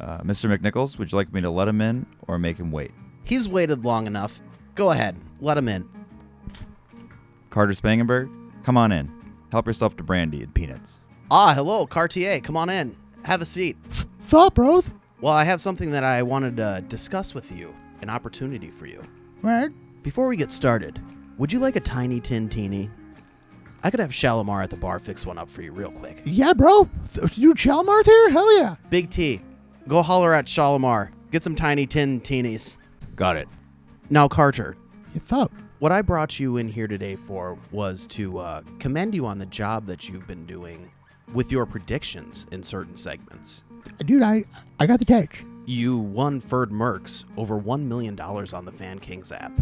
[0.00, 0.48] Uh, Mr.
[0.54, 2.92] McNichols, would you like me to let him in or make him wait?
[3.24, 4.40] He's waited long enough.
[4.74, 5.88] Go ahead, let him in.
[7.50, 8.30] Carter Spangenberg,
[8.62, 9.10] come on in.
[9.52, 11.00] Help yourself to brandy and peanuts.
[11.30, 12.40] Ah, hello, Cartier.
[12.40, 12.96] Come on in.
[13.24, 13.76] Have a seat.
[14.20, 14.88] Sup, bros?
[15.20, 17.74] Well, I have something that I wanted to discuss with you.
[18.02, 19.02] An opportunity for you.
[19.42, 19.70] Right?
[20.02, 21.00] Before we get started,
[21.36, 22.90] would you like a tiny tin teeny?
[23.82, 26.22] I could have Shalimar at the bar fix one up for you real quick.
[26.24, 26.88] Yeah, bro.
[27.12, 28.30] Th- You Chalmers here?
[28.30, 28.76] Hell yeah.
[28.90, 29.40] Big T,
[29.90, 31.10] go holler at Shalimar.
[31.32, 32.78] Get some tiny tin teenies.
[33.16, 33.48] Got it.
[34.08, 34.76] Now, Carter,
[35.12, 35.52] What's up?
[35.80, 39.46] what I brought you in here today for was to uh, commend you on the
[39.46, 40.90] job that you've been doing
[41.34, 43.64] with your predictions in certain segments.
[43.98, 44.44] Dude, I
[44.78, 45.44] I got the catch.
[45.66, 49.52] You won Ferd Mercs over $1 million on the Fan Kings app.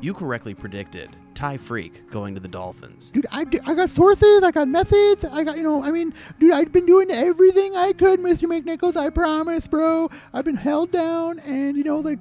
[0.00, 3.10] You correctly predicted Ty Freak going to the Dolphins.
[3.10, 6.52] Dude, I, I got sources, I got methods, I got, you know, I mean, dude,
[6.52, 8.44] I've been doing everything I could, Mr.
[8.44, 10.08] McNichols, I promise, bro.
[10.32, 12.20] I've been held down, and, you know, like,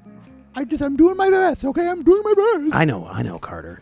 [0.56, 1.88] I just, I'm doing my best, okay?
[1.88, 2.76] I'm doing my best.
[2.76, 3.82] I know, I know, Carter.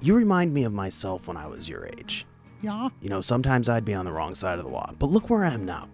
[0.00, 2.26] You remind me of myself when I was your age.
[2.60, 2.88] yeah?
[3.00, 5.44] You know, sometimes I'd be on the wrong side of the law, but look where
[5.44, 5.88] I am now.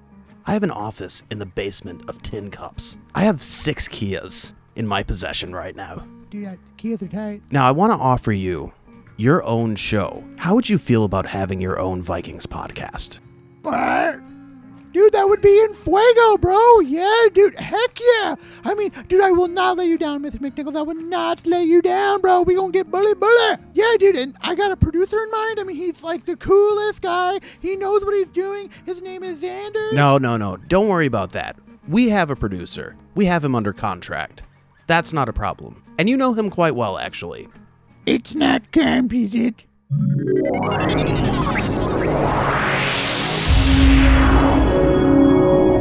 [0.47, 2.98] I have an office in the basement of tin cups.
[3.15, 6.06] I have six Kias in my possession right now.
[6.31, 7.43] Dude, I, the kids are tight.
[7.51, 8.73] Now, I want to offer you
[9.17, 10.25] your own show.
[10.37, 13.21] How would you feel about having your own Vikings podcast?
[13.62, 14.21] What?
[14.93, 16.81] Dude, that would be in fuego, bro.
[16.81, 17.55] Yeah, dude.
[17.56, 18.34] Heck yeah.
[18.65, 20.37] I mean, dude, I will not let you down, Mr.
[20.37, 20.77] McNichols.
[20.77, 22.43] I will not let you down, bro.
[22.43, 23.56] We gonna get bully bully.
[23.75, 24.17] Yeah, dude.
[24.17, 25.61] And I got a producer in mind.
[25.61, 27.39] I mean, he's like the coolest guy.
[27.61, 28.71] He knows what he's doing.
[28.87, 29.93] His name is Xander.
[29.93, 30.56] No, no, no.
[30.56, 31.56] Don't worry about that.
[31.87, 32.97] We have a producer.
[33.15, 34.43] We have him under contract.
[34.89, 35.84] That's not a problem.
[35.98, 37.47] And you know him quite well, actually.
[38.06, 39.64] It's not camp, is it?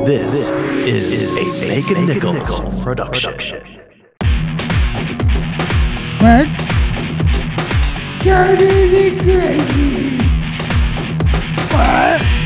[0.05, 0.52] This,
[0.85, 3.33] is, a Make a Nichols production.
[6.19, 6.47] What?
[8.19, 10.18] Dirty the crazy.
[11.72, 12.37] What?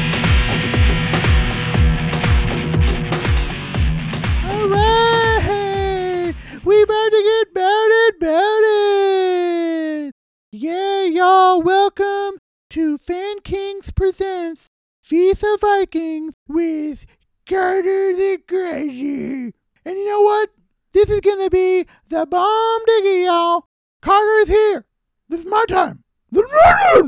[8.22, 10.12] Bouted, bouted!
[10.52, 12.38] Yeah, y'all, welcome
[12.70, 14.68] to Fan Kings Presents
[15.04, 17.08] Visa Vikings with
[17.50, 19.54] Carter the Crazy.
[19.84, 20.52] And you know what?
[20.94, 23.66] This is gonna be the bomb diggy, y'all.
[24.04, 24.86] Carter's here.
[25.28, 26.04] This is my time.
[26.32, 27.02] The is.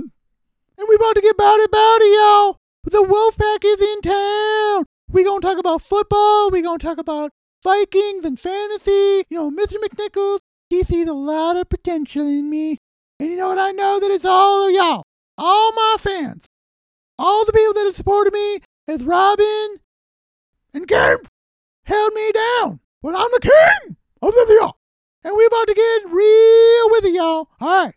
[0.78, 2.58] And we about to get bowdy bowdy, y'all.
[2.86, 4.86] The Wolfpack is in town.
[5.12, 6.50] We gonna talk about football.
[6.50, 7.30] We gonna talk about
[7.64, 9.26] Vikings and fantasy.
[9.30, 9.76] You know, Mr.
[9.76, 10.40] McNichols,
[10.74, 12.78] he sees a lot of potential in me.
[13.20, 13.60] And you know what?
[13.60, 15.04] I know that it's all of y'all,
[15.38, 16.46] all my fans,
[17.20, 19.78] all the people that have supported me as Robin
[20.74, 21.28] and Kemp
[21.86, 22.80] held me down.
[23.04, 24.78] But I'm the king of the y'all.
[25.24, 27.50] And we're about to get real with it, y'all.
[27.62, 27.96] All right.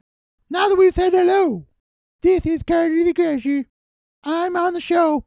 [0.50, 1.66] Now that we've said hello,
[2.22, 3.64] this is Carter the Crasher.
[4.22, 5.24] I'm on the show.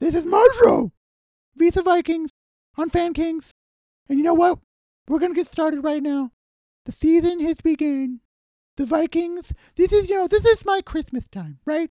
[0.00, 0.46] This is my.
[1.56, 2.30] Visa Vikings
[2.76, 3.50] on Fan Kings.
[4.08, 4.58] And you know what?
[5.08, 6.30] We're going to get started right now.
[6.90, 8.18] The season has begun.
[8.76, 11.88] The Vikings, this is, you know, this is my Christmas time, right?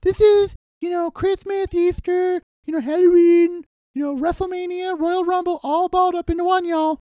[0.00, 5.90] This is, you know, Christmas, Easter, you know, Halloween, you know, WrestleMania, Royal Rumble, all
[5.90, 7.00] balled up into one, y'all.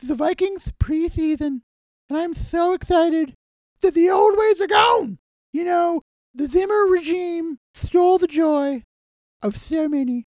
[0.00, 1.62] The Vikings preseason,
[2.10, 3.32] and I'm so excited
[3.80, 5.16] that the old ways are gone.
[5.54, 6.02] You know,
[6.34, 8.82] the Zimmer regime stole the joy
[9.40, 10.26] of so many.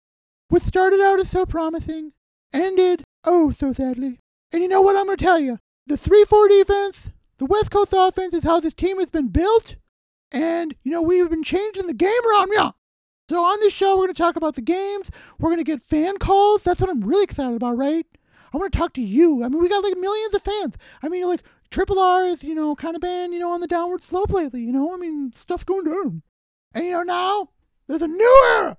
[0.48, 2.14] What started out as so promising
[2.54, 4.20] ended, oh, so sadly.
[4.54, 5.60] And you know what I'm going to tell you?
[5.90, 9.76] The 3 4 defense, the West Coast offense is how this team has been built.
[10.32, 12.72] And, you know, we've been changing the game around, yeah.
[13.28, 15.10] So on this show, we're going to talk about the games.
[15.40, 16.64] We're going to get fan calls.
[16.64, 18.06] That's what I'm really excited about, right?
[18.54, 19.44] I want to talk to you.
[19.44, 20.78] I mean, we got like millions of fans.
[21.02, 21.42] I mean, like
[21.72, 24.62] Triple R is, you know, kind of been, you know, on the downward slope lately.
[24.62, 26.22] You know, I mean, stuff's going down.
[26.76, 27.50] And you know, now
[27.88, 28.78] there's a new era.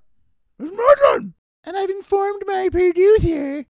[0.59, 1.35] There's my turn.
[1.65, 3.67] And I've informed my producer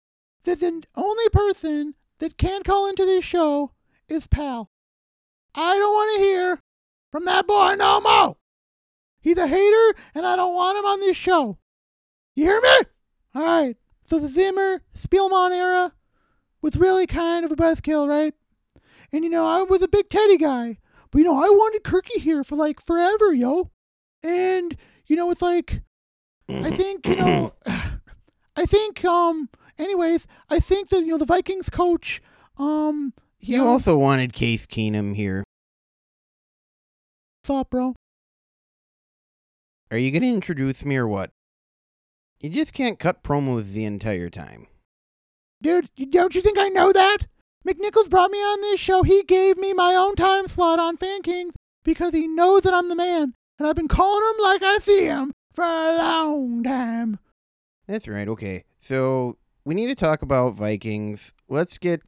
[0.45, 3.71] that the only person that can't call into this show
[4.07, 4.69] is Pal.
[5.55, 6.61] I don't want to hear
[7.11, 8.37] from that boy no more.
[9.21, 11.57] He's a hater, and I don't want him on this show.
[12.35, 12.77] You hear me?
[13.33, 13.77] All right.
[14.03, 15.93] So the Zimmer Spielman era
[16.61, 18.33] was really kind of a buzzkill, right?
[19.11, 20.77] And you know, I was a big Teddy guy,
[21.09, 23.71] but you know, I wanted Kirky here for like forever, yo.
[24.21, 24.77] And
[25.07, 25.81] you know, it's like
[26.49, 27.53] I think you know,
[28.55, 29.49] I think um.
[29.77, 32.21] Anyways, I think that you know the Vikings coach
[32.57, 33.13] um.
[33.37, 35.43] he You also wanted Case Keenum here.
[37.43, 37.93] thought, bro.
[39.91, 41.29] Are you going to introduce me or what?
[42.39, 44.67] You just can't cut promos the entire time.
[45.61, 47.19] Dude, don't you think I know that?
[47.67, 49.03] McNichols brought me on this show.
[49.03, 52.89] He gave me my own time slot on Fan Kings because he knows that I'm
[52.89, 53.33] the man.
[53.57, 57.19] And I've been calling him like I see him for a long time.
[57.87, 58.27] That's right.
[58.27, 58.63] Okay.
[58.79, 61.33] So we need to talk about Vikings.
[61.49, 62.01] Let's get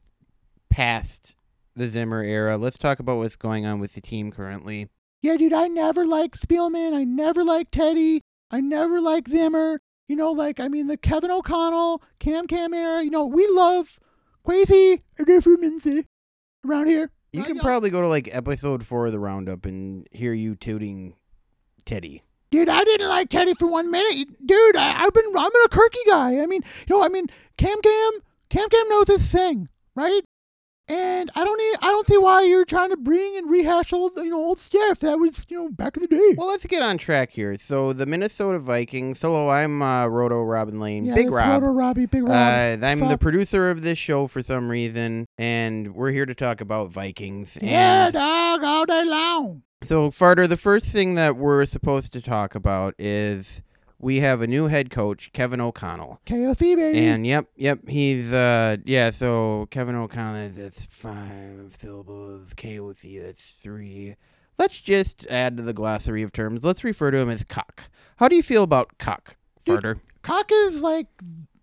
[0.70, 1.34] past
[1.74, 2.56] the Zimmer era.
[2.56, 4.88] Let's talk about what's going on with the team currently.
[5.22, 6.94] Yeah, dude, I never liked Spielman.
[6.94, 8.22] I never liked Teddy.
[8.50, 9.80] I never liked Zimmer.
[10.08, 13.98] You know, like, I mean, the Kevin O'Connell, Cam Cam era, you know, we love
[14.42, 15.86] Quasi Difference
[16.66, 17.10] around here.
[17.32, 21.14] You can probably go to like episode four of the Roundup and hear you tooting
[21.84, 22.22] Teddy.
[22.50, 24.28] Dude, I didn't like Teddy for one minute.
[24.44, 26.40] Dude, I, I've been, I'm a Kirky guy.
[26.40, 27.26] I mean, you know, I mean,
[27.58, 28.10] Cam Cam,
[28.48, 30.22] Cam Cam knows his thing, right?
[30.90, 34.12] And I don't need, I don't see why you're trying to bring and rehash old,
[34.16, 36.34] you know, old stuff that was, you know, back in the day.
[36.34, 37.58] Well, let's get on track here.
[37.58, 39.20] So the Minnesota Vikings.
[39.20, 41.04] Hello, I'm uh, Roto Robin Lane.
[41.04, 41.62] yeah, Big Rob.
[41.62, 42.30] Roto Robbie, Big Rob.
[42.30, 46.62] Uh, I'm the producer of this show for some reason, and we're here to talk
[46.62, 47.58] about Vikings.
[47.60, 49.64] yeah, dog, all day long.
[49.84, 53.62] So, Farter, the first thing that we're supposed to talk about is
[53.98, 56.20] we have a new head coach, Kevin O'Connell.
[56.26, 56.98] KOC, baby.
[57.06, 64.16] And yep, yep, he's uh yeah, so Kevin O'Connell that's five syllables, KOC that's three.
[64.58, 66.64] Let's just add to the glossary of terms.
[66.64, 67.84] Let's refer to him as cock.
[68.16, 69.82] How do you feel about cock, Dude.
[69.82, 70.00] Farter?
[70.22, 71.06] Cock is like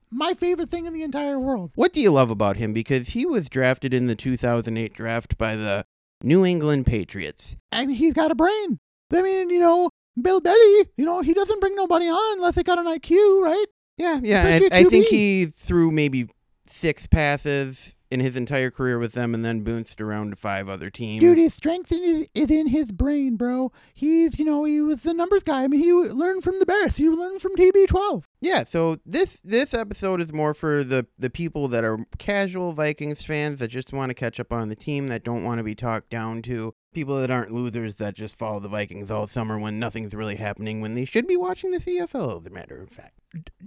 [0.10, 1.72] my favorite thing in the entire world.
[1.76, 2.72] What do you love about him?
[2.74, 5.86] Because he was drafted in the 2008 draft by the
[6.26, 7.56] New England Patriots.
[7.72, 8.80] And he's got a brain.
[9.14, 9.92] I mean, you know,
[10.22, 13.66] Bill Belly, you know, he doesn't bring nobody on unless they got an IQ, right?
[13.98, 14.60] Yeah, yeah.
[14.72, 16.28] I, I think he threw maybe
[16.68, 20.90] six passes in his entire career with them and then bounced around to five other
[20.90, 21.20] teams.
[21.20, 23.74] Dude, his strength is, is in his brain, bro.
[23.94, 25.64] He's, you know, he was the numbers guy.
[25.64, 26.98] I mean, he learned from the best.
[26.98, 28.24] He learned from TB12.
[28.40, 33.24] Yeah, so this this episode is more for the the people that are casual Vikings
[33.26, 35.76] fans that just want to catch up on the team that don't want to be
[35.76, 36.74] talked down to.
[36.94, 40.80] People that aren't losers that just follow the Vikings all summer when nothing's really happening
[40.80, 43.20] when they should be watching the CFL, as a matter of fact.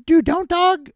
[0.07, 0.91] Dude, don't dog.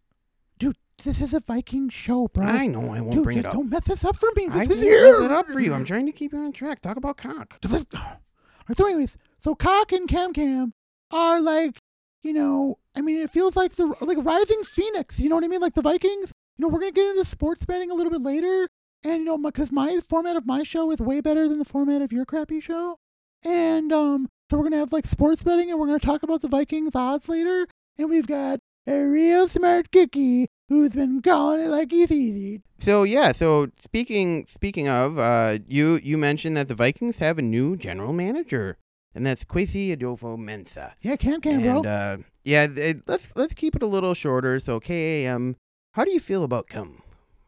[1.05, 2.47] This is a Viking show, bro.
[2.47, 3.55] I know I won't Dude, bring it up.
[3.55, 4.47] don't mess this up for me.
[4.49, 5.03] This I is here.
[5.21, 5.75] mess it up for you.
[5.75, 6.81] I'm trying to keep you on track.
[6.81, 7.59] Talk about cock.
[7.65, 7.79] So
[8.77, 10.73] So, anyways, so Cock and Cam Cam
[11.11, 11.79] are like,
[12.23, 15.19] you know, I mean, it feels like the like rising phoenix.
[15.19, 15.61] You know what I mean?
[15.61, 16.31] Like the Vikings.
[16.59, 18.69] You know, we're gonna get into sports betting a little bit later,
[19.03, 22.03] and you know, because my format of my show is way better than the format
[22.03, 22.99] of your crappy show,
[23.45, 26.49] and um, so we're gonna have like sports betting, and we're gonna talk about the
[26.49, 27.67] Vikings odds later,
[27.99, 32.63] and we've got a real smart cookie who's been calling it like he's easy.
[32.81, 37.43] So yeah, so speaking speaking of, uh, you you mentioned that the Vikings have a
[37.43, 38.77] new general manager,
[39.15, 40.93] and that's Kwesi Adofo-Mensah.
[41.03, 41.77] Yeah, Cam Cam, bro.
[41.79, 44.59] and uh, yeah, th- let's let's keep it a little shorter.
[44.61, 45.57] So KAM,
[45.93, 47.03] how do you feel about cum,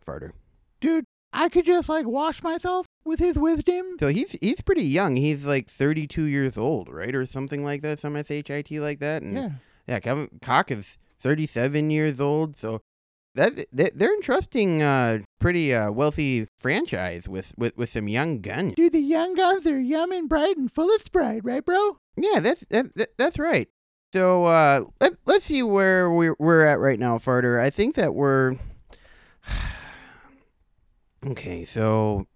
[0.07, 0.33] Farter?
[0.81, 3.97] Dude, I could just like wash myself with his wisdom.
[3.99, 5.17] So he's he's pretty young.
[5.17, 9.23] He's like 32 years old, right, or something like that, some shit like that.
[9.23, 9.51] And Yeah.
[9.89, 12.57] yeah, Kevin Cock is 37 years old.
[12.59, 12.83] So
[13.35, 18.75] that they- they're entrusting uh pretty uh wealthy franchise with with with some young guns.
[18.75, 21.99] Dude, the young guns are young and bright and full of sprite, right, bro?
[22.17, 23.69] Yeah, that's that, that, that's right.
[24.13, 27.59] So uh, let let's see where we're we're at right now, Farter.
[27.61, 28.57] I think that we're
[31.27, 31.65] okay.
[31.65, 32.27] So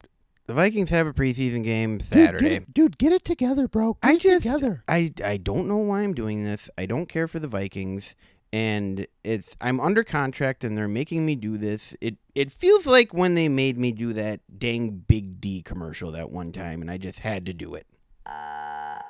[0.47, 2.45] the Vikings have a preseason game Dude, Saturday.
[2.49, 3.97] Get it, dude, get it together, bro.
[4.03, 4.83] Get I it just together.
[4.89, 6.69] I I don't know why I'm doing this.
[6.79, 8.15] I don't care for the Vikings.
[8.53, 11.95] And it's I'm under contract and they're making me do this.
[12.01, 16.31] It it feels like when they made me do that dang Big D commercial that
[16.31, 17.87] one time and I just had to do it.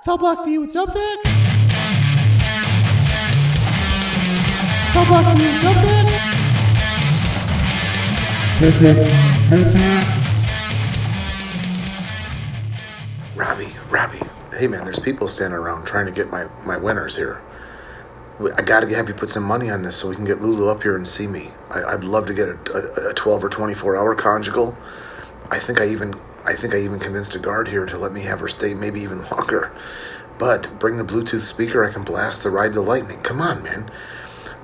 [0.02, 1.18] Cell block D with jump sack.
[4.92, 6.24] Cell block D with jump sack.
[13.36, 14.18] Robbie, Robbie,
[14.56, 17.40] hey man, there's people standing around trying to get my, my winners here.
[18.40, 20.82] I gotta have you put some money on this so we can get Lulu up
[20.82, 21.50] here and see me.
[21.70, 24.76] I, I'd love to get a, a, a 12 or 24 hour conjugal.
[25.50, 26.14] I think I even
[26.44, 29.00] I think I even convinced a guard here to let me have her stay maybe
[29.00, 29.72] even longer.
[30.38, 33.20] But bring the Bluetooth speaker, I can blast the ride to lightning.
[33.22, 33.90] Come on, man.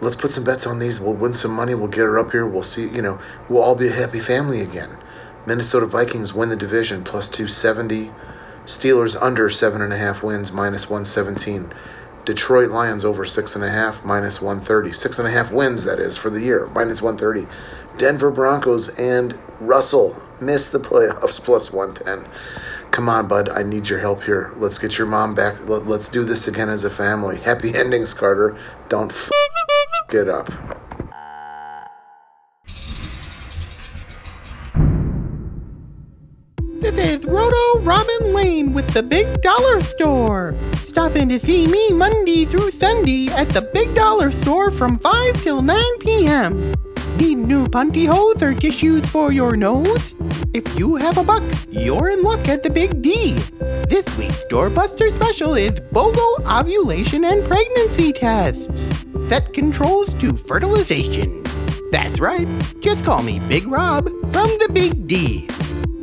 [0.00, 1.00] Let's put some bets on these.
[1.00, 1.74] We'll win some money.
[1.74, 2.46] We'll get her up here.
[2.46, 2.88] We'll see.
[2.88, 4.98] You know, we'll all be a happy family again.
[5.46, 8.12] Minnesota Vikings win the division plus 270.
[8.66, 11.72] Steelers under seven and a half wins minus 117.
[12.24, 14.92] Detroit Lions over six and a half, minus 130.
[14.92, 17.46] Six and a half wins, that is, for the year, minus 130.
[17.98, 22.30] Denver Broncos and Russell miss the playoffs, plus 110.
[22.90, 24.52] Come on, bud, I need your help here.
[24.56, 25.56] Let's get your mom back.
[25.66, 27.38] Let's do this again as a family.
[27.38, 28.56] Happy endings, Carter.
[28.88, 29.30] Don't f
[30.12, 30.48] it up.
[36.80, 40.54] This is Roto Robin Lane with the Big Dollar Store.
[40.94, 45.42] Stop in to see me Monday through Sunday at the Big Dollar Store from 5
[45.42, 46.72] till 9 p.m.
[47.16, 50.14] Need new punty hose or tissues for your nose?
[50.54, 53.32] If you have a buck, you're in luck at the Big D.
[53.90, 58.68] This week's doorbuster special is BOGO ovulation and pregnancy tests.
[59.28, 61.42] Set controls to fertilization.
[61.90, 62.46] That's right,
[62.78, 65.48] just call me Big Rob from the Big D.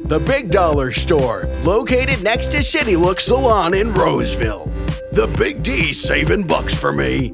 [0.03, 4.70] The Big Dollar Store, located next to City Look Salon in Roseville.
[5.11, 7.33] The Big D saving bucks for me.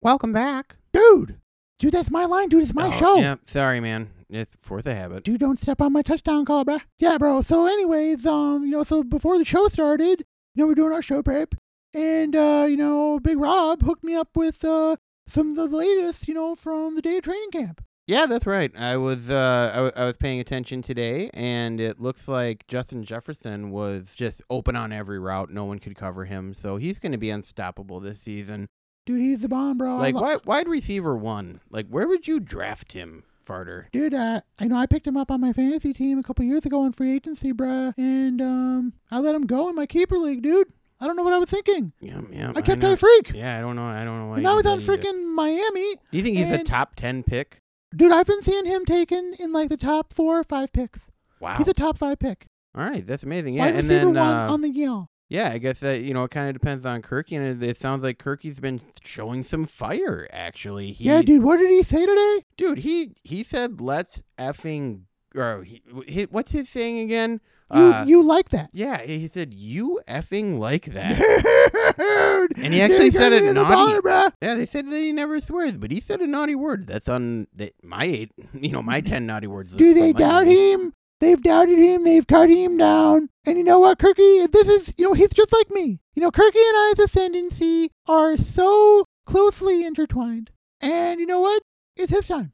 [0.00, 0.76] Welcome back.
[0.92, 1.36] Dude,
[1.78, 2.62] dude, that's my line, dude.
[2.62, 3.16] It's my Oh, show.
[3.18, 4.10] Yeah, sorry, man.
[4.30, 5.24] It's fourth of habit.
[5.24, 6.80] Dude, don't step on my touchdown call, bruh.
[6.98, 7.40] Yeah, bro.
[7.42, 10.24] So, anyways, um, you know, so before the show started,
[10.54, 11.54] you know, we're doing our show prep,
[11.94, 16.28] and uh, you know, Big Rob hooked me up with uh some of the latest,
[16.28, 17.82] you know, from the day of training camp.
[18.08, 18.74] Yeah, that's right.
[18.74, 23.04] I was uh, I, w- I was paying attention today, and it looks like Justin
[23.04, 25.50] Jefferson was just open on every route.
[25.50, 28.66] No one could cover him, so he's going to be unstoppable this season.
[29.04, 29.96] Dude, he's the bomb, bro.
[29.96, 31.60] Like wide wide receiver one.
[31.70, 33.90] Like where would you draft him, Farter?
[33.92, 36.64] Dude, uh, I know I picked him up on my fantasy team a couple years
[36.64, 40.40] ago in free agency, bruh, and um, I let him go in my keeper league,
[40.40, 40.72] dude.
[40.98, 41.92] I don't know what I was thinking.
[42.00, 42.52] Yeah, yeah.
[42.56, 42.94] I kept know.
[42.94, 43.32] a freak.
[43.34, 43.84] Yeah, I don't know.
[43.84, 44.34] I don't know why.
[44.36, 45.96] And now he's on freaking Miami.
[46.10, 47.60] Do you think he's a top ten pick?
[47.94, 51.00] Dude, I've been seeing him taken in like the top four or five picks.
[51.40, 51.56] Wow.
[51.56, 52.46] He's a top five pick.
[52.76, 53.54] All right, that's amazing.
[53.54, 55.10] Yeah, Wide and receiver then one uh, on the Yale.
[55.30, 57.76] Yeah, I guess that you know it kind of depends on Kirky, and it, it
[57.76, 60.26] sounds like Kirky's been showing some fire.
[60.32, 62.44] Actually, he, Yeah, dude, what did he say today?
[62.56, 65.02] dude, he he said let's effing
[65.38, 67.40] or he, he, what's his saying again?
[67.74, 68.70] You uh, you like that?
[68.72, 71.18] yeah, he said you effing like that.
[71.98, 74.00] Dude, And he actually said it naughty.
[74.00, 74.32] bruh.
[74.42, 76.86] yeah, they said that he never swears, but he said a naughty word.
[76.86, 79.72] That's on the, my eight, you know, my ten naughty words.
[79.72, 80.80] Do they doubt name.
[80.80, 80.94] him?
[81.20, 82.04] They've doubted him.
[82.04, 83.28] They've cut him down.
[83.44, 84.50] And you know what, Kirky?
[84.50, 85.98] This is, you know, he's just like me.
[86.14, 90.50] You know, Kirky and I's ascendancy are so closely intertwined.
[90.80, 91.62] And you know what?
[91.96, 92.52] It's his time.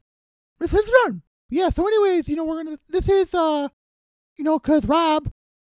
[0.59, 1.21] It's his turn.
[1.49, 3.69] Yeah, so anyways, you know, we're going to, this is, uh,
[4.37, 5.29] you know, because Rob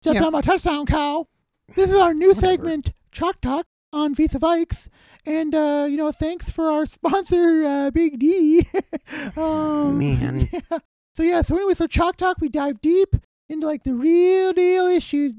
[0.01, 0.25] stepped Yeah.
[0.25, 1.27] on my touchdown cow.
[1.75, 2.45] This is our new Whatever.
[2.47, 4.87] segment, Chalk Talk, on Vis-à-Vikes.
[5.25, 8.67] And, uh, you know, thanks for our sponsor, uh, Big D.
[9.35, 10.49] um, Man.
[10.53, 10.79] yeah.
[11.15, 13.15] So, yeah, so anyway, so Chalk Talk, we dive deep
[13.49, 15.33] into, like, the real deal issues.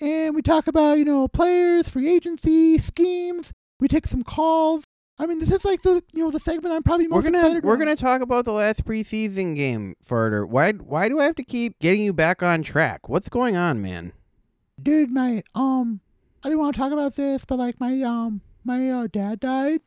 [0.00, 3.50] And we talk about, you know, players, free agency, schemes.
[3.80, 4.84] We take some calls.
[5.18, 7.38] I mean, this is like the, you know, the segment I'm probably most We're gonna
[7.38, 7.84] excited we're about.
[7.84, 10.46] gonna talk about the last preseason game, Farter.
[10.48, 13.08] Why why do I have to keep getting you back on track?
[13.08, 14.12] What's going on, man?
[14.82, 16.00] dude my um
[16.42, 19.80] i didn't want to talk about this but like my um my uh, dad died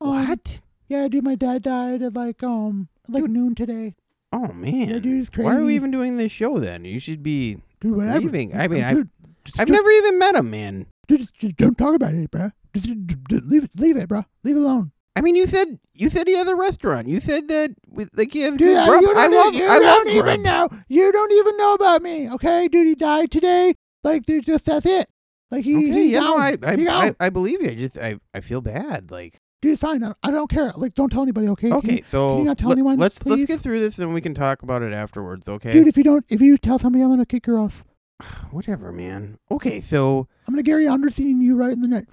[0.00, 0.60] um, what?
[0.88, 3.94] yeah dude my dad died at like um like noon today
[4.32, 4.88] Oh man.
[4.88, 6.84] yeah dude it's crazy Why are we even doing this show then?
[6.84, 7.58] You should be.
[7.80, 8.56] dude whatever leaving?
[8.56, 9.10] I mean, I- dude,
[9.44, 10.86] just, I've just, never even met him, man.
[11.16, 12.88] Just, just don't talk about it bro just,
[13.28, 16.28] just, leave it leave it bro leave it alone I mean, you said you said
[16.28, 17.08] he has a restaurant.
[17.08, 19.02] You said that with like he has dude good grub.
[19.02, 20.16] you I love you I love don't grub.
[20.16, 23.74] even know you don't even know about me okay dude he died today
[24.04, 25.08] like dude just that's it
[25.50, 26.38] like he, Okay, he yeah, no.
[26.38, 26.76] I I.
[26.88, 27.68] I I believe you.
[27.70, 29.10] I just I I feel bad.
[29.10, 31.96] Like dude it's fine I, I don't care like don't tell anybody okay Can okay,
[31.96, 34.32] you- so you not tell let- anyone, let's let's get through this and we can
[34.32, 35.46] talk about it afterwards.
[35.48, 37.82] Okay, dude if you don't if you tell somebody i'm gonna kick your ass
[38.50, 39.38] whatever, man.
[39.50, 42.06] Okay, so I'm gonna Gary Anderson you right in the neck.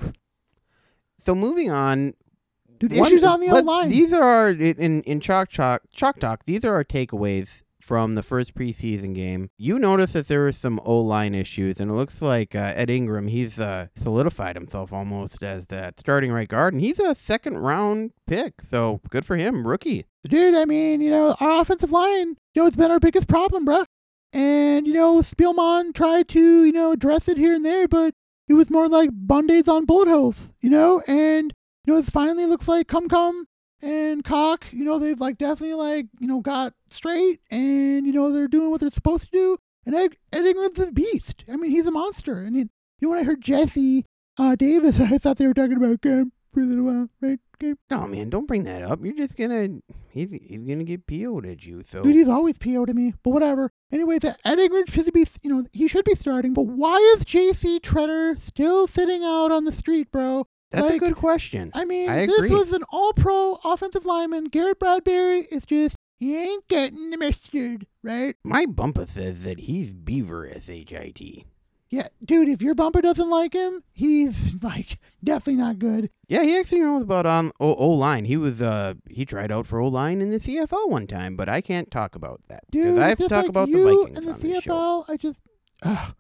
[1.20, 2.14] so moving on.
[2.80, 3.90] Dude, One- issues on the let- line.
[3.90, 6.46] These are our in in chalk chalk chalk talk.
[6.46, 9.50] These are our takeaways from the first preseason game.
[9.58, 12.90] You notice that there were some O line issues, and it looks like uh, Ed
[12.90, 17.58] Ingram he's uh, solidified himself almost as that starting right guard, and he's a second
[17.60, 18.62] round pick.
[18.62, 20.06] So good for him, rookie.
[20.28, 23.66] Dude, I mean, you know, our offensive line, you know, it's been our biggest problem,
[23.66, 23.86] bruh.
[24.34, 28.14] And, you know, Spielman tried to, you know, address it here and there, but
[28.48, 31.02] it was more like band-aids on bullet holes, you know?
[31.08, 31.54] And,
[31.86, 33.48] you know, it finally looks like Come Come
[33.82, 38.32] and Cock, you know, they've like definitely like, you know, got straight and, you know,
[38.32, 39.58] they're doing what they're supposed to do.
[39.86, 41.46] And Ed, Ed Ingram's a beast.
[41.52, 42.40] I mean, he's a monster.
[42.40, 42.70] And, you
[43.02, 44.06] know, when I heard Jesse
[44.38, 47.40] uh, Davis, I thought they were talking about Cam for a little while, right?
[47.60, 47.78] Cam?
[47.92, 49.00] Oh man, don't bring that up.
[49.04, 51.84] You're just gonna he's he's gonna get PO'd at you.
[51.84, 53.72] So Dude, he's always PO'd at me, but whatever.
[53.92, 56.54] Anyway, the Ingram should be, you know, he should be starting.
[56.54, 57.80] But why is J.C.
[57.80, 60.46] Tretter still sitting out on the street, bro?
[60.70, 61.72] that's a good question.
[61.74, 64.46] I mean, I this was an All-Pro offensive lineman.
[64.46, 68.36] Garrett Bradbury is just he ain't getting the mustard, right?
[68.44, 71.46] My bumper says that he's Beaver S H I T.
[71.90, 76.10] Yeah, dude, if your bumper doesn't like him, he's like definitely not good.
[76.28, 78.26] Yeah, he actually knows about on O O line.
[78.26, 81.48] He was uh he tried out for O line in the CFL one time, but
[81.48, 84.18] I can't talk about that because Dude, I have to talk like about the Vikings
[84.18, 84.74] and the on this show.
[84.74, 85.06] CFL.
[85.10, 85.42] I just
[85.84, 86.12] uh,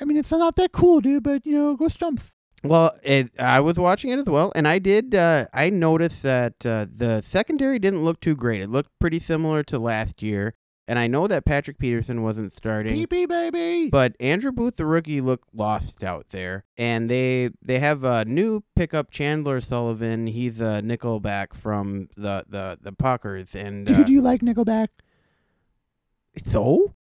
[0.00, 1.22] I mean, it's not that cool, dude.
[1.22, 2.32] But you know, go Stumps.
[2.64, 5.14] Well, it, I was watching it as well, and I did.
[5.14, 8.60] Uh, I noticed that uh, the secondary didn't look too great.
[8.60, 10.54] It looked pretty similar to last year,
[10.88, 12.94] and I know that Patrick Peterson wasn't starting.
[12.94, 13.90] Pee pee baby.
[13.90, 18.64] But Andrew Booth, the rookie, looked lost out there, and they they have a new
[18.74, 20.26] pickup, Chandon Sullivan.
[20.26, 24.88] He's a nickelback from the the the Puckers, and uh, Dude, do you like Nickelback?
[26.44, 26.94] so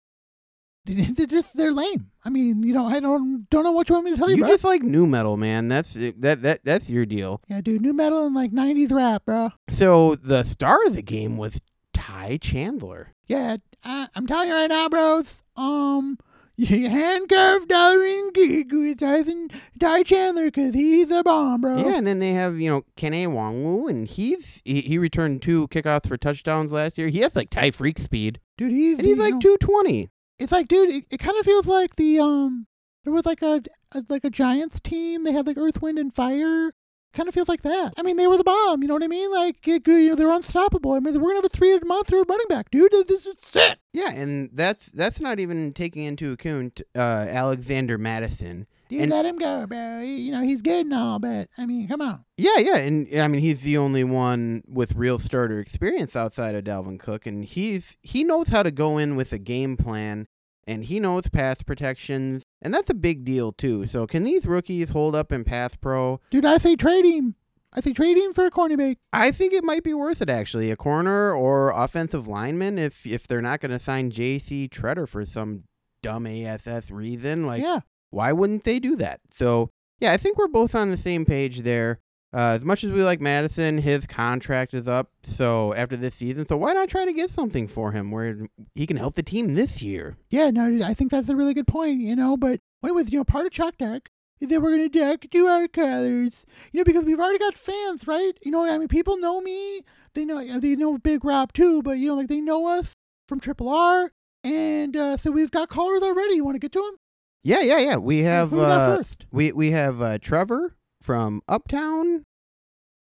[0.84, 2.10] They're just they're lame.
[2.24, 4.36] I mean, you know, I don't don't know what you want me to tell you,
[4.36, 4.50] you bro.
[4.50, 5.68] just like new metal, man.
[5.68, 7.40] That's that that that's your deal.
[7.48, 9.50] yeah, dude, new metal and like '90s rap, bro.
[9.70, 11.60] So the star of the game was
[12.06, 13.12] Ty Chandler.
[13.26, 15.42] Yeah, I, I'm telling you right now, bros.
[15.56, 16.18] Um,
[16.56, 21.78] you handcuff Darwin Geek with Tyson Ty Chandler because he's a bomb, bro.
[21.78, 25.66] Yeah, and then they have you know Kene Nwangwu, and he's he, he returned two
[25.66, 27.08] kickoffs for touchdowns last year.
[27.08, 30.08] He has like Ty freak speed, dude, he's and he's like two twenty.
[30.38, 32.68] It's like, dude, it, it kind of feels like the um,
[33.02, 35.24] there was like a, a like a Giants team.
[35.24, 36.72] They had like Earth, Wind, and Fire.
[37.16, 37.94] Kind of feels like that.
[37.96, 38.82] I mean, they were the bomb.
[38.82, 39.32] You know what I mean?
[39.32, 40.92] Like, you know, they were unstoppable.
[40.92, 42.92] I mean, we're gonna have a three-headed monster running back, dude.
[42.92, 43.78] This is it.
[43.94, 48.66] Yeah, and that's that's not even taking into account uh, Alexander Mattison.
[48.90, 50.02] Dude, And- let him go, bro.
[50.02, 52.24] He- You know, he's good and all, but I mean, come on.
[52.36, 56.64] Yeah, yeah, and I mean he's the only one with real starter experience outside of
[56.64, 60.26] Dalvin Cook, and he's he knows how to go in with a game plan,
[60.66, 63.86] and he knows pass protections, and that's a big deal too.
[63.86, 66.20] So can these rookies hold up in pass pro?
[66.30, 67.34] Dude, I say trade him.
[67.72, 68.96] I say trade him for a cornerback.
[69.12, 73.28] I think it might be worth it actually, a corner or offensive lineman if if
[73.28, 74.68] they're not going to sign J.C.
[74.68, 75.64] Tretter for some
[76.02, 77.46] dumb ASS reason.
[77.46, 77.80] Like, yeah.
[78.10, 79.20] why wouldn't they do that?
[79.34, 79.70] So
[80.00, 82.00] yeah, I think we're both on the same page there.
[82.34, 85.10] Uh, as much as we like Mattison, his contract is up.
[85.22, 88.86] So after this season, so why not try to get something for him where he
[88.86, 90.16] can help the team this year?
[90.30, 93.18] Yeah, no, I think that's a really good point, you know, but what was, you
[93.18, 96.78] know, part of Chalk Deck is that we're going to deck to our colors, you
[96.78, 98.36] know, because we've already got fans, right?
[98.44, 99.82] You know, I mean, people know me.
[100.14, 102.92] They know, they know Big Rob too, but, you know, like they know us
[103.28, 104.10] from Triple R.
[104.44, 106.34] And uh, so we've got callers already.
[106.34, 106.96] You want to get to them?
[107.42, 107.96] Yeah, yeah, yeah.
[107.96, 109.26] We have uh, first?
[109.32, 112.24] we we have uh, Trevor from Uptown.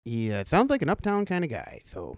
[0.05, 1.81] He uh, sounds like an Uptown kind of guy.
[1.85, 2.17] So,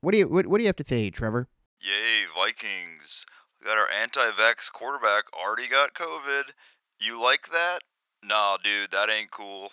[0.00, 1.48] what do you what, what do you have to say, Trevor?
[1.80, 3.24] Yay, Vikings.
[3.60, 6.52] We got our anti vax quarterback already got COVID.
[7.00, 7.80] You like that?
[8.24, 9.70] Nah, dude, that ain't cool.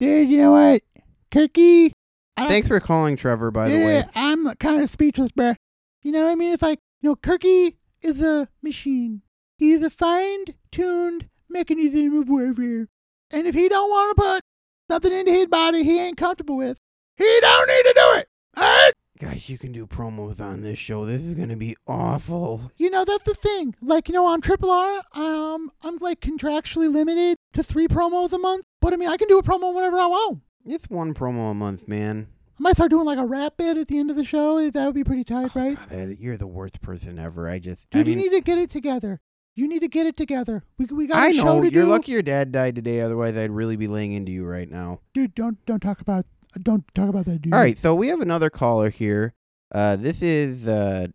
[0.00, 0.82] Dude, you know what?
[1.30, 1.92] Kirky.
[2.36, 3.50] I Thanks for calling, Trevor.
[3.50, 5.54] By the way, I'm kind of speechless, bro.
[6.02, 6.52] You know what I mean?
[6.52, 9.22] It's like, you know, Kirky is a machine.
[9.56, 12.88] He's a fine-tuned mechanism of warfare.
[13.30, 14.40] And if he don't want to put
[14.88, 16.78] something into his body he ain't comfortable with,
[17.16, 18.28] he don't need to do it.
[18.56, 18.92] Alright?
[19.18, 21.04] guys, you can do promos on this show.
[21.04, 22.72] This is gonna be awful.
[22.76, 23.74] You know, that's the thing.
[23.80, 28.38] Like, you know, on Triple R, um, I'm like contractually limited to three promos a
[28.38, 28.64] month.
[28.80, 30.40] But I mean, I can do a promo whenever I want.
[30.64, 32.28] It's one promo a month, man.
[32.58, 34.70] I might start doing like a rap bit at the end of the show.
[34.70, 35.78] That would be pretty tight, right?
[35.90, 37.48] God, you're the worst person ever.
[37.48, 39.20] I just, Dude, I mean, you need to get it together.
[39.56, 40.62] You need to get it together.
[40.78, 41.40] We we got a I show you.
[41.40, 41.90] I know to you're do.
[41.90, 43.00] lucky your dad died today.
[43.00, 45.00] Otherwise, I'd really be laying into you right now.
[45.14, 46.26] Dude, don't don't talk about
[46.62, 47.54] don't talk about that, dude.
[47.54, 49.34] All right, so we have another caller here.
[49.72, 51.08] Uh, this is uh,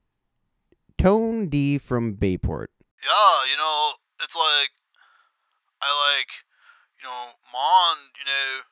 [0.98, 2.72] Tone D from Bayport.
[3.02, 3.92] Yeah, you know,
[4.24, 4.72] it's like
[5.82, 6.30] I like,
[6.98, 8.66] you know, Mon, you know,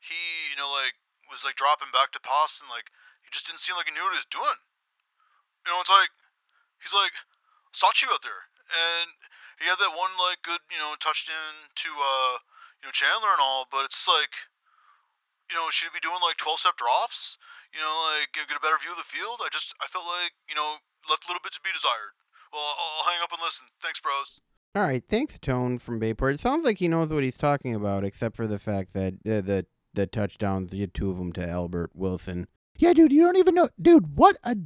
[0.00, 0.96] he, you know, like
[1.28, 2.88] was like dropping back to pass and like
[3.24, 4.60] he just didn't seem like he knew what he was doing.
[5.64, 6.12] You know, it's like
[6.80, 7.12] he's like
[7.72, 9.12] sought you out there, and
[9.60, 12.40] he had that one like good, you know, touched in to uh,
[12.80, 14.50] you know, Chandler and all, but it's like,
[15.48, 17.40] you know, should he be doing like twelve step drops?
[17.72, 19.40] You know, like you know, get a better view of the field.
[19.40, 22.16] I just I felt like you know left a little bit to be desired.
[22.52, 23.66] Well, I'll, I'll hang up and listen.
[23.80, 24.40] Thanks, bros.
[24.76, 26.34] All right, thanks, Tone from Bayport.
[26.34, 29.40] It sounds like he knows what he's talking about, except for the fact that uh,
[29.40, 32.48] the the touchdowns, the two of them to Albert Wilson.
[32.76, 34.16] Yeah, dude, you don't even know, dude.
[34.16, 34.56] What a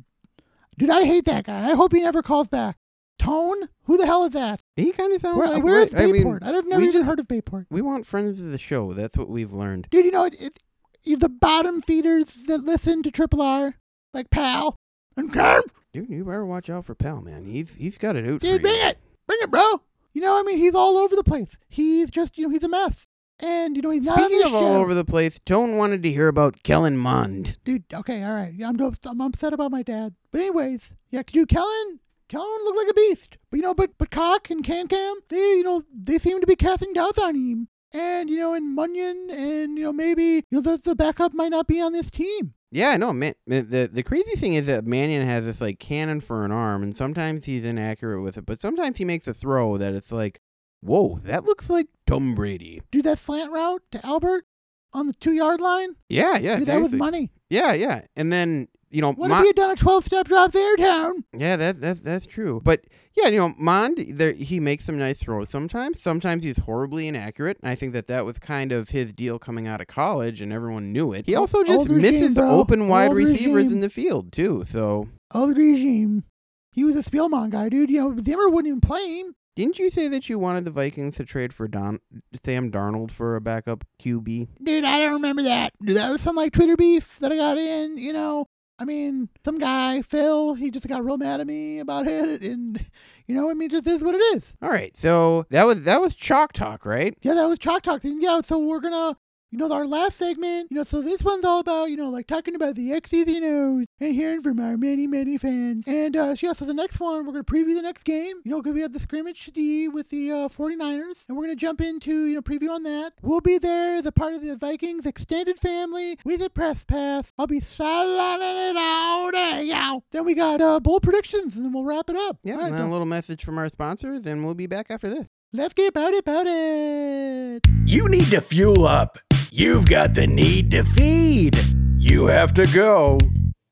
[0.77, 0.91] dude.
[0.91, 1.71] I hate that guy.
[1.71, 2.79] I hope he never calls back.
[3.19, 4.61] Tone, who the hell is that?
[4.77, 6.43] He kind of sounds Where, like where is right- I mean, Bayport?
[6.45, 7.67] I have never even just- heard of Bayport.
[7.71, 8.93] we want friends of the show.
[8.93, 9.89] That's what we've learned.
[9.91, 10.59] Dude, you know it, it,
[11.05, 13.75] it- the bottom feeders that listen to Triple R,
[14.15, 14.77] like Pal
[15.17, 15.63] and Kerm.
[15.93, 17.45] Dude, you better watch out for Pal, man.
[17.47, 19.81] He's he's got it out Dude, bring it, bring it, bro.
[20.13, 21.57] You know, I mean, he's all over the place.
[21.69, 23.07] He's just, you know, he's a mess.
[23.41, 26.27] And you know, he's not Speaking of all over the place, Tone wanted to hear
[26.29, 27.57] about Kellen Mond.
[27.65, 28.53] Dude, okay, all right.
[28.53, 30.15] Yeah, I'm, I'm upset about my dad.
[30.33, 33.39] But anyways, yeah, dude, Kellen, Kellen looked like a beast.
[33.51, 36.47] But you know, but but Cock and Can Cam, they you know they seem to
[36.47, 37.69] be casting doubts on him.
[37.93, 41.49] And you know, and Munyon, and you know maybe you know the the backup might
[41.51, 42.55] not be on this team.
[42.71, 43.33] Yeah, no, man.
[43.47, 46.97] The the crazy thing is that Mannion has this like cannon for an arm, and
[46.97, 50.41] sometimes he's inaccurate with it, but sometimes he makes a throw that it's like,
[50.83, 52.83] Whoa, that looks like Tom Brady.
[52.91, 54.45] Do that slant route to Albert
[54.93, 55.97] on the two yard line.
[56.11, 56.99] Yeah, yeah, Dude, that seriously.
[56.99, 57.31] money.
[57.49, 58.03] Yeah, yeah.
[58.17, 60.77] And then, you know, What Mon- if he had done a 12 step drop there,
[60.77, 61.25] town?
[61.37, 62.61] yeah, that, that that's true.
[62.65, 62.83] But
[63.17, 66.01] yeah, you know, Mond, there, he makes some nice throws sometimes.
[66.01, 67.59] Sometimes he's horribly inaccurate.
[67.63, 70.53] And I think that that was kind of his deal coming out of college, and
[70.53, 71.27] everyone knew it.
[71.27, 72.51] He also just old misses regime, bro.
[72.51, 73.73] open wide Old receivers regime.
[73.73, 74.65] in the field too.
[74.69, 76.25] So Old regime.
[76.73, 77.91] He was a Spielman guy, dude.
[77.91, 79.35] You know, Zimmer wouldn't even play him.
[79.57, 81.99] Didn't you say that you wanted the Vikings to trade for Don
[82.45, 84.47] Sam Darnold for a backup QB?
[84.63, 85.73] Dude, I don't remember that.
[85.85, 88.47] Dude, that was some like Twitter beef that I got in, you know.
[88.79, 92.85] I mean, some guy, Phil, he just got real mad at me about it and
[93.27, 94.55] you know, I mean just is what it is.
[94.63, 97.17] All right, so that was that was chalk talk, right?
[97.23, 98.05] Yeah, that was Chalk Talk.
[98.05, 99.17] And yeah, so we're gonna
[99.51, 102.27] you know, our last segment, you know, so this one's all about, you know, like
[102.27, 105.85] talking about the X's and O's and hearing from our many, many fans.
[105.87, 108.37] And, uh, so yeah, so the next one, we're going to preview the next game,
[108.45, 111.25] you know, because we have the scrimmage D with the uh, 49ers.
[111.29, 113.15] And we're going to jump into, you know, preview on that.
[113.23, 117.33] We'll be there as a part of the Vikings extended family with a press pass.
[117.39, 119.31] I'll be selling it out.
[119.33, 120.01] day.
[120.13, 122.39] Then we got uh, bold predictions, and then we'll wrap it up.
[122.43, 124.67] Yeah, All right, and then so a little message from our sponsors, and we'll be
[124.67, 125.27] back after this.
[125.53, 127.67] let's get about it, about it.
[127.85, 129.19] You need to fuel up.
[129.51, 131.59] You've got the need to feed.
[131.99, 133.19] You have to go.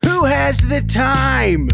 [0.04, 1.68] Who has the time?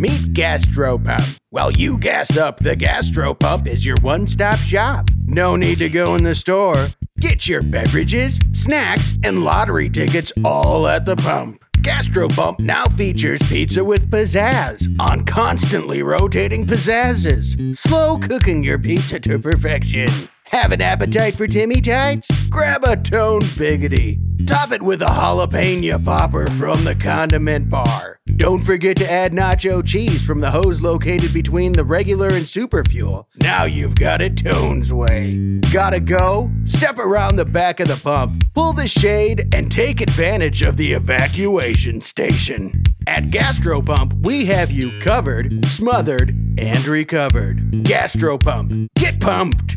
[0.00, 1.38] Meet Gastropump.
[1.50, 5.10] While you gas up, the Gastropump is your one stop shop.
[5.26, 6.86] No need to go in the store.
[7.18, 11.64] Get your beverages, snacks, and lottery tickets all at the pump.
[11.78, 19.38] Gastropump now features pizza with pizzazz on constantly rotating pizzazzes, slow cooking your pizza to
[19.38, 20.08] perfection.
[20.50, 22.48] Have an appetite for Timmy Tights?
[22.48, 24.27] Grab a Tone Biggity.
[24.48, 28.18] Top it with a jalapeno popper from the condiment bar.
[28.36, 32.82] Don't forget to add nacho cheese from the hose located between the regular and super
[32.82, 33.28] fuel.
[33.42, 35.60] Now you've got it Tone's way.
[35.70, 36.50] Gotta go?
[36.64, 40.94] Step around the back of the pump, pull the shade, and take advantage of the
[40.94, 42.84] evacuation station.
[43.06, 47.84] At Gastropump, we have you covered, smothered, and recovered.
[47.84, 48.88] Gastropump.
[48.94, 49.76] Get pumped!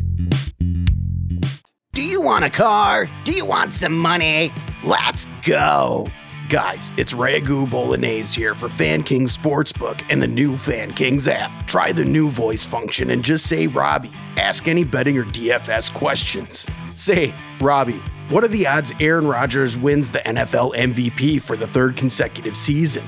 [1.94, 3.06] Do you want a car?
[3.24, 4.50] Do you want some money?
[4.82, 6.06] Let's go!
[6.48, 11.66] Guys, it's Ragu Bolognese here for Fan King Sportsbook and the new Fan Kings app.
[11.66, 14.10] Try the new voice function and just say Robbie.
[14.38, 16.66] Ask any betting or DFS questions.
[16.96, 18.00] Say, Robbie,
[18.30, 23.06] what are the odds Aaron Rodgers wins the NFL MVP for the third consecutive season?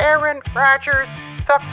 [0.00, 1.06] Aaron Rodgers
[1.46, 1.66] sucks.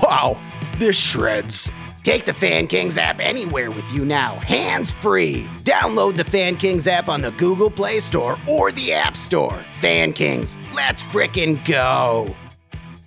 [0.00, 0.40] Wow,
[0.78, 1.72] this shreds.
[2.02, 5.44] Take the Fan Kings app anywhere with you now, hands free.
[5.58, 9.62] Download the Fan Kings app on the Google Play Store or the App Store.
[9.80, 12.26] Fan Kings, let's frickin' go.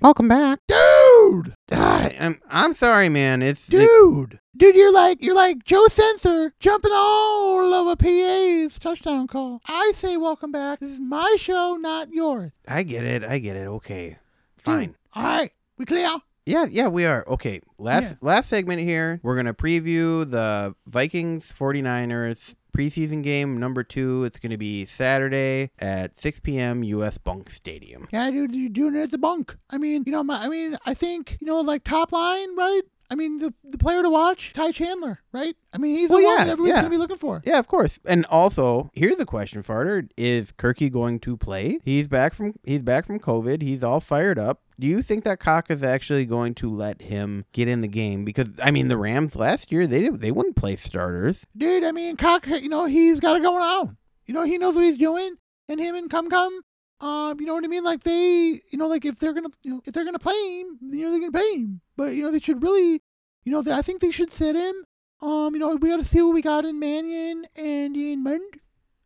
[0.01, 1.53] Welcome back, Dude!
[1.73, 3.41] Ah, I'm I'm sorry, man.
[3.41, 4.39] It's it- Dude!
[4.55, 9.59] Dude, you're like you're like Joe Senser jumping all over PA's touchdown call.
[9.67, 10.79] I say welcome back.
[10.79, 12.51] This is my show, not yours.
[12.67, 13.23] I get it.
[13.25, 13.67] I get it.
[13.67, 14.17] Okay, Dude,
[14.63, 14.95] fine.
[15.13, 15.51] All right.
[15.77, 16.15] We clear?
[16.45, 17.23] Yeah, yeah, we are.
[17.27, 18.13] Okay, last Yeah.
[18.21, 19.19] last segment here.
[19.23, 24.25] We're gonna preview the Vikings 49ers preseason game number two.
[24.25, 26.83] It's gonna be Saturday at 6 p.m.
[26.83, 27.17] U.S.
[27.17, 28.07] Bunk Stadium.
[28.11, 29.55] Yeah, dude, you're doing it at the bunk.
[29.69, 32.81] I mean, you know, my, I mean, I think, you know, like top line, right?
[33.09, 35.55] I mean, the, the player to watch, Ty Chandler, right?
[35.73, 36.81] I mean, he's the Well, one yeah, that everyone's yeah.
[36.81, 37.41] going to be looking for.
[37.45, 37.99] Yeah, of course.
[38.05, 41.79] And also, here's the question, Farter: Is Kirky going to play?
[41.83, 43.61] He's back from he's back from COVID.
[43.61, 44.61] He's all fired up.
[44.79, 48.25] Do you think that Cock is actually going to let him get in the game?
[48.25, 51.45] Because I mean, the Rams last year they they wouldn't play starters.
[51.55, 53.97] Dude, I mean, Cock, you know, he's got it going on.
[54.25, 55.35] You know, he knows what he's doing.
[55.69, 56.61] And him and Cum Cum,
[57.01, 57.83] um, you know what I mean?
[57.83, 60.77] Like they, you know, like if they're gonna, you know, if they're gonna play him,
[60.81, 61.81] you know, they're gonna pay him.
[61.97, 63.01] But you know, they should really,
[63.43, 64.75] you know, I think they should sit him.
[65.21, 68.41] Um, you know, we got to see what we got in Mannion and in Mund.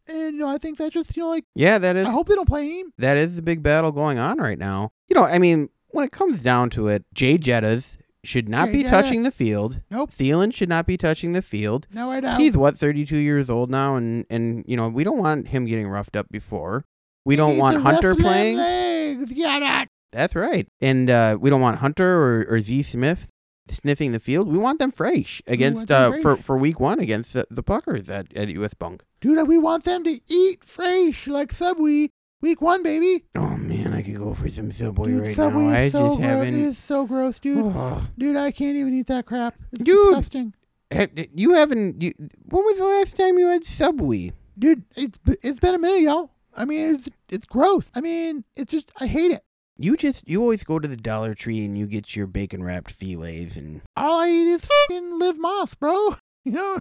[0.08, 2.28] And you know, I think that just, you know, like Yeah, that is I hope
[2.28, 2.92] they don't play him.
[2.98, 4.92] that is the big battle going on right now.
[5.08, 8.74] You know, I mean, when it comes down to it, Jay Jettas should not Jay
[8.74, 8.90] be Jetta.
[9.02, 9.82] touching the field.
[9.92, 10.12] Nope.
[10.12, 11.88] Thielen should not be touching the field.
[11.94, 12.40] No, I doubt.
[12.42, 15.88] He's what, 32 years old now, and and you know we don't want him getting
[15.88, 16.86] roughed up before.
[17.30, 18.58] We don't He's want Hunter playing.
[18.58, 19.32] Legs.
[19.32, 19.86] Yeah, that.
[20.12, 20.68] That's right.
[20.82, 23.28] And uh, we don't want Hunter or, or Z Smith
[23.68, 24.48] sniffing the field.
[24.48, 26.44] We want them fresh against them uh, for fresh.
[26.44, 29.04] for week one against the, the Puckers at, at US Bunk.
[29.22, 32.10] Dude, we want them to eat fresh like Subway
[32.42, 33.26] week one, baby.
[33.36, 35.70] Oh man, I could go for some Subway Dude, right Subway now.
[35.70, 36.26] I is so just gross.
[36.32, 36.60] haven't.
[36.60, 37.58] is so gross, dude.
[37.76, 38.08] Oh.
[38.18, 39.54] Dude, I can't even eat that crap.
[39.72, 40.16] It's Dude.
[40.16, 40.56] disgusting.
[41.36, 42.02] You haven't.
[42.02, 44.32] You, when was the last time you had Subway?
[44.58, 46.32] Dude, it's it's been a minute, yo.
[46.56, 47.92] I mean, it's it's gross.
[47.96, 49.44] I mean, it's just I hate it.
[49.78, 52.92] You just you always go to the Dollar Tree and you get your bacon wrapped
[52.92, 56.16] fillets and All I eat is fucking live moss, bro.
[56.46, 56.80] You know,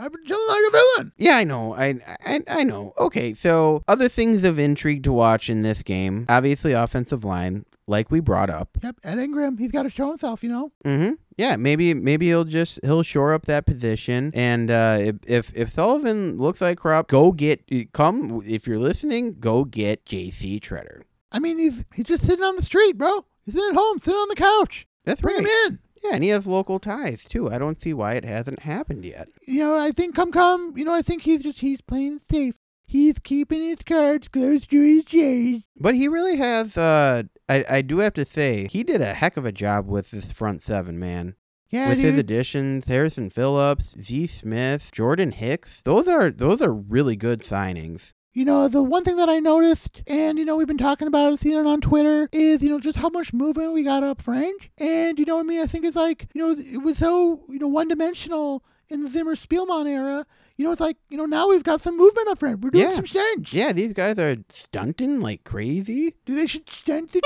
[0.00, 1.12] I've been chilling like a villain.
[1.18, 1.74] Yeah, I know.
[1.74, 2.94] I, I I know.
[2.98, 6.24] Okay, so other things of intrigue to watch in this game.
[6.26, 8.78] Obviously, offensive line, like we brought up.
[8.82, 10.72] Yep, Ed Ingram, he's got to show himself, you know.
[10.86, 11.14] Mm-hmm.
[11.36, 14.30] Yeah, maybe maybe he'll just he'll shore up that position.
[14.34, 19.36] And uh, if, if if Sullivan looks like crap, go get come if you're listening.
[19.38, 20.60] Go get J.C.
[20.60, 21.02] Tretter.
[21.30, 23.26] I mean, he's he's just sitting on the street, bro.
[23.44, 24.86] He's sitting at home, sitting on the couch.
[25.04, 25.44] That's Bring right.
[25.44, 25.78] him in.
[26.02, 27.50] Yeah, and he has local ties too.
[27.50, 29.28] I don't see why it hasn't happened yet.
[29.46, 32.56] You know, I think come come, you know, I think he's just he's playing safe.
[32.86, 35.64] He's keeping his cards close to his chest.
[35.78, 36.76] But he really has.
[36.76, 40.10] Uh, I I do have to say he did a heck of a job with
[40.10, 41.36] this front seven, man.
[41.68, 45.82] Yeah, with his additions, Harrison Phillips, Z Smith, Jordan Hicks.
[45.84, 48.12] Those are those are really good signings.
[48.32, 51.32] You know, the one thing that I noticed, and you know, we've been talking about
[51.32, 54.22] it, seen it on Twitter, is you know just how much movement we got up
[54.22, 54.68] front.
[54.78, 57.42] And you know, what I mean, I think it's like you know, it was so
[57.48, 60.26] you know one dimensional in the Zimmer Spielman era.
[60.60, 62.60] You know, it's like you know now we've got some movement up front.
[62.60, 62.94] We're doing Yeah.
[62.94, 63.50] some stunts.
[63.54, 66.16] Yeah, these guys are stunting like crazy.
[66.26, 67.22] Do they should stunt the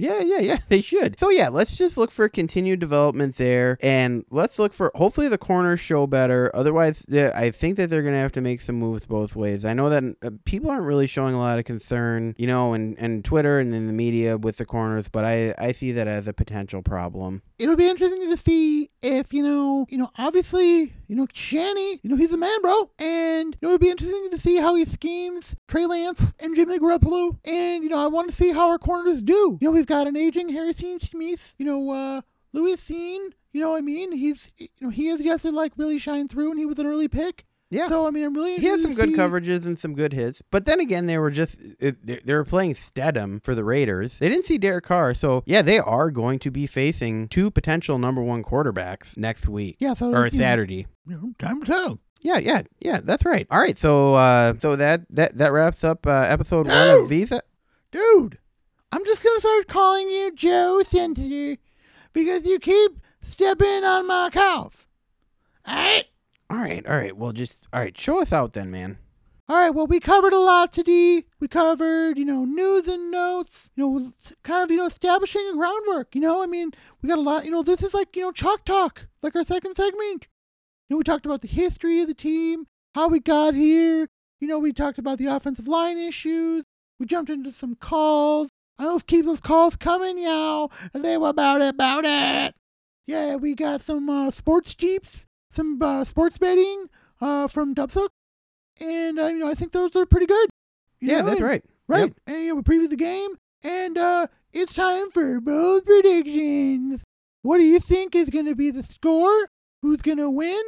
[0.00, 1.20] Yeah, yeah, yeah, they should.
[1.20, 5.38] So yeah, let's just look for continued development there, and let's look for hopefully the
[5.38, 6.50] corners show better.
[6.52, 9.64] Otherwise, yeah, I think that they're gonna have to make some moves both ways.
[9.64, 12.98] I know that uh, people aren't really showing a lot of concern, you know, and
[12.98, 16.26] and Twitter and in the media with the corners, but I I see that as
[16.26, 17.42] a potential problem.
[17.60, 22.10] it'll be interesting to see if you know, you know, obviously, you know, Shanny, you
[22.10, 24.74] know, he's a man, bro, and you know, it would be interesting to see how
[24.74, 28.68] he schemes Trey Lance and Jimmy Garoppolo, and you know, I want to see how
[28.68, 29.58] our corners do.
[29.60, 32.20] You know, we've got an aging Harrison Smith, you know, uh,
[32.52, 35.72] Lewis Cine, you know, what I mean, he's, you know, he has yet to like
[35.76, 37.44] really shine through, and he was an early pick.
[37.70, 37.88] Yeah.
[37.88, 40.40] So I mean, I'm really He had some good see- coverages and some good hits,
[40.50, 44.18] but then again, they were just it, they, were playing Stidham for the Raiders.
[44.18, 47.98] They didn't see Derek Carr, so yeah, they are going to be facing two potential
[47.98, 50.86] number one quarterbacks next week Yeah, so or Saturday.
[51.06, 52.00] you know, time to tell.
[52.22, 53.00] Yeah, yeah, yeah.
[53.02, 53.46] That's right.
[53.50, 57.42] All right, so uh, so that that that wraps up uh, episode one of Visa.
[57.92, 58.38] Dude,
[58.90, 61.60] I'm just gonna start calling you Joe Senator
[62.14, 64.86] because you keep stepping on my cows.
[65.68, 66.06] Alright?
[66.50, 67.16] All right, all right.
[67.16, 67.98] Well, just all right.
[67.98, 68.98] Show us out then, man.
[69.50, 71.24] Alright, well, we covered a lot today.
[71.40, 75.54] We covered, you know, news and notes, you know, kind of, you know, establishing a
[75.56, 76.42] groundwork, you know?
[76.42, 79.08] I mean, we got a lot, you know, this is like, you know, Chalk Talk,
[79.22, 80.28] like our second segment.
[80.88, 84.08] You know, we talked about the history of the team, how we got here.
[84.38, 86.64] You know, we talked about the offensive line issues.
[87.00, 88.50] We jumped into some calls.
[88.78, 90.70] I let's keep those calls coming, y'all.
[90.92, 92.54] And they were about it, about it.
[93.06, 96.88] Yeah, we got some uh, sports jeeps, some uh, sports betting
[97.20, 98.08] uh, from Dubsac.
[98.80, 100.48] And, uh, you know, I think those are pretty good.
[101.00, 101.64] Yeah, know, that's and- right.
[101.88, 102.00] Right.
[102.00, 102.12] Yep.
[102.26, 103.30] And you know, we previewed the game,
[103.62, 107.02] and uh, it's time for both predictions.
[107.40, 109.48] What do you think is going to be the score?
[109.80, 110.60] Who's going to win?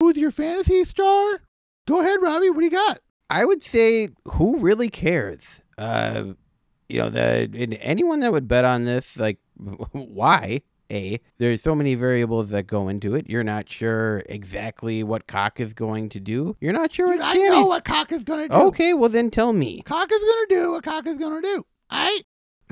[0.00, 1.40] Who's your fantasy star?
[1.88, 2.50] Go ahead, Robbie.
[2.50, 3.00] What do you got?
[3.30, 5.62] I would say who really cares?
[5.78, 6.34] Uh,
[6.90, 7.48] you know, the
[7.80, 9.38] anyone that would bet on this, like,
[9.92, 10.60] why?
[10.90, 13.28] A, there's so many variables that go into it.
[13.28, 16.56] You're not sure exactly what Cock is going to do.
[16.60, 18.66] You're not sure what I Shanny- know what Cock is going to do.
[18.66, 19.82] Okay, well then tell me.
[19.82, 21.64] Cock is going to do what Cock is going to do.
[21.90, 22.20] All right?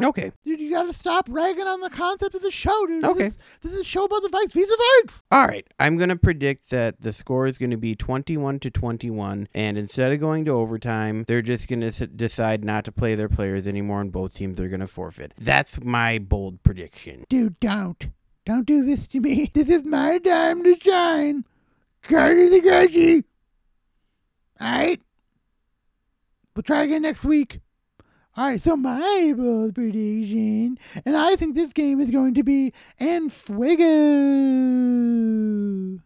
[0.00, 0.32] Okay.
[0.44, 3.02] Dude, you got to stop ragging on the concept of the show, dude.
[3.02, 3.24] This Okay.
[3.26, 4.52] Is, this is a show about the Vikes.
[4.52, 5.22] Vis-à-Vikes.
[5.32, 5.66] All right.
[5.80, 9.76] I'm going to predict that the score is going to be 21 to 21 and
[9.78, 13.66] instead of going to overtime, they're just going to decide not to play their players
[13.66, 15.34] anymore and both teams are going to forfeit.
[15.38, 17.24] That's my bold prediction.
[17.28, 18.10] Dude, don't.
[18.46, 19.50] Don't do this to me.
[19.54, 21.44] This is my time to shine.
[22.02, 23.24] Carter the Grudgy.
[24.60, 25.02] Alright?
[26.54, 27.60] We'll try again next week.
[28.38, 33.30] Alright, so my bold prediction, and I think this game is going to be En
[33.30, 33.84] Fuego.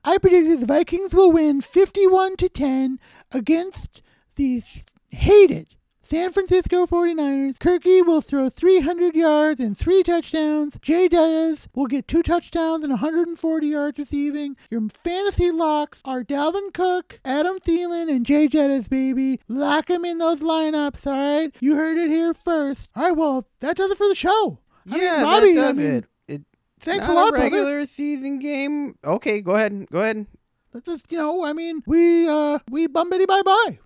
[0.03, 2.99] I predict that the Vikings will win 51 to 10
[3.33, 4.01] against
[4.37, 4.63] the
[5.11, 5.75] hated
[6.13, 7.57] San Francisco 49ers.
[7.57, 10.79] Kirky will throw 300 yards and three touchdowns.
[10.83, 14.55] Jay Dettas will get two touchdowns and 140 yards receiving.
[14.71, 19.41] Your fantasy locks are Dalvin Cook, Adam Thielen, and Jay Jettas, baby.
[19.49, 21.57] Lock them in those lineups, all right?
[21.61, 22.91] You heard it here first.
[22.95, 24.59] All right, well, that does it for the show.
[24.87, 26.05] I mean, yeah, Robbie, that I does mean, it.
[26.29, 26.43] it.
[26.81, 27.45] Thanks a lot, brother.
[27.45, 28.97] regular season game.
[29.03, 29.87] Okay, go ahead.
[29.91, 30.27] Go ahead.
[30.75, 33.79] Let's just, you know, I mean, we, uh, we bum bumbity bye bye.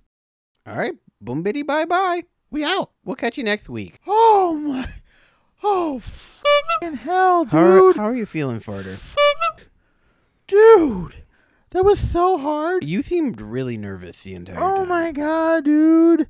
[0.66, 0.94] All right.
[1.20, 2.24] Boom bitty bye bye.
[2.50, 2.90] We out.
[3.04, 4.00] We'll catch you next week.
[4.06, 4.88] Oh, my.
[5.62, 7.52] Oh, fucking hell, dude.
[7.52, 9.14] How are, how are you feeling, Farter?
[10.46, 11.24] Dude,
[11.70, 12.84] that was so hard.
[12.84, 14.82] You seemed really nervous the entire oh time.
[14.82, 16.28] Oh my god, dude.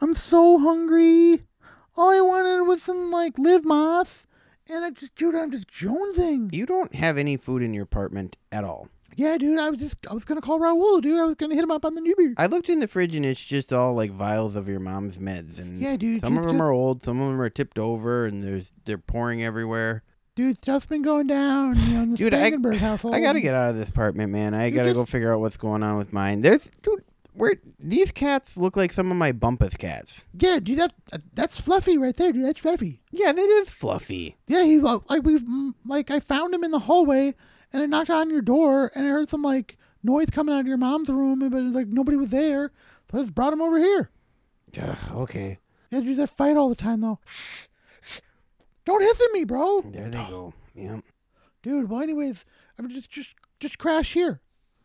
[0.00, 1.42] I'm so hungry.
[1.96, 4.26] All I wanted was some, like, live moss.
[4.68, 6.54] And I just, dude, I'm just jonesing.
[6.54, 8.88] You don't have any food in your apartment at all.
[9.16, 9.58] Yeah, dude.
[9.58, 11.18] I was just I was gonna call Raul, dude.
[11.18, 12.34] I was gonna hit him up on the new beer.
[12.36, 15.58] I looked in the fridge and it's just all like vials of your mom's meds,
[15.58, 16.20] and Yeah, dude.
[16.20, 18.98] some of them just- are old, some of them are tipped over, and there's they're
[18.98, 20.02] pouring everywhere.
[20.34, 23.14] Dude, stuff's been going down, you know, in the Dude, I- household.
[23.14, 24.52] I gotta get out of this apartment, man.
[24.52, 26.42] I You're gotta go figure out what's going on with mine.
[26.42, 27.02] There's, dude,
[27.32, 30.26] where these cats look like some of my Bumpus cats.
[30.38, 30.76] Yeah, dude.
[30.78, 30.92] That
[31.32, 32.44] that's Fluffy right there, dude.
[32.44, 33.00] That's Fluffy.
[33.10, 34.36] Yeah, that is fluffy.
[34.46, 35.42] Yeah, he like we've
[35.86, 37.34] like I found him in the hallway,
[37.76, 40.66] and I knocked on your door, and I heard some like noise coming out of
[40.66, 42.72] your mom's room, but like nobody was there.
[43.10, 44.10] So I just brought him over here.
[44.80, 45.58] Ugh, okay,
[45.90, 47.18] Yeah, dude, they fight all the time though.
[48.84, 49.82] Don't hiss at me, bro.
[49.82, 50.54] there they go.
[50.74, 50.98] Yeah.
[51.62, 52.44] Dude, well, anyways,
[52.78, 54.40] I'm just just just crash here.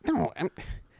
[0.08, 0.50] No, I'm,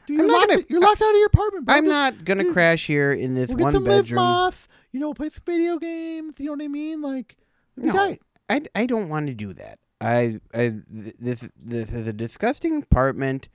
[0.06, 0.48] Dude, I'm you're not locked.
[0.50, 1.74] gonna- you're locked out of your apartment, bro.
[1.74, 4.16] I'm Just- not gonna dude, crash here in this We'll get one some bedroom.
[4.22, 4.68] moth.
[4.92, 6.38] You know, play some video games.
[6.38, 7.00] You know what I mean?
[7.02, 7.36] Like,
[7.76, 8.22] No, tight.
[8.48, 9.78] I, I don't want to do that.
[10.02, 13.48] I, I this this is a disgusting apartment.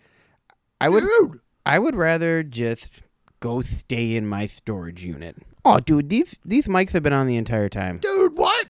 [0.80, 1.42] I would Dude.
[1.66, 3.02] I would rather just
[3.40, 5.36] go stay in my storage unit.
[5.66, 7.98] Oh, dude, these these mics have been on the entire time.
[7.98, 8.68] Dude, what?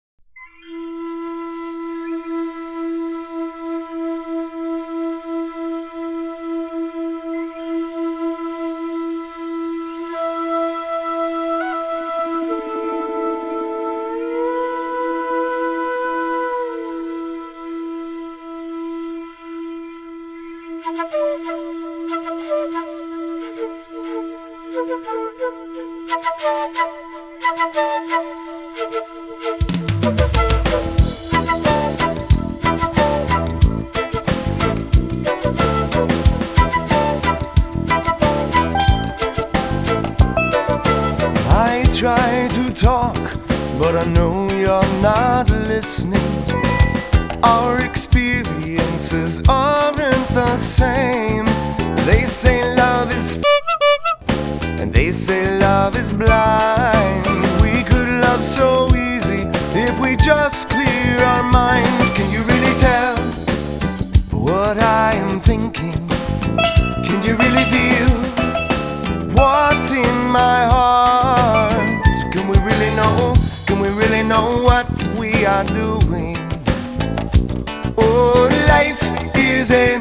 [42.03, 43.15] Try to talk,
[43.79, 46.19] but I know you're not listening.
[47.43, 51.45] Our experiences aren't the same.
[52.07, 53.37] They say love is
[54.81, 56.92] and they say love is blind
[58.53, 59.41] so easy
[59.73, 62.09] if we just clear our minds.
[62.11, 63.17] Can you really tell
[64.29, 65.93] what I am thinking?
[67.03, 68.11] Can you really feel
[69.33, 72.03] what's in my heart?
[72.31, 73.33] Can we really know?
[73.65, 74.87] Can we really know what
[75.17, 76.37] we are doing?
[77.97, 79.01] Oh, life
[79.35, 79.97] is a